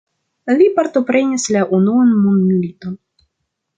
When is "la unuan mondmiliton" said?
1.57-2.97